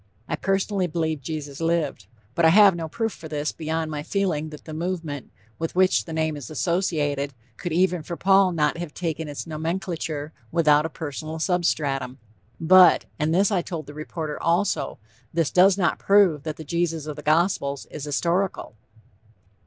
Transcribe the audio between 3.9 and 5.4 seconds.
my feeling that the movement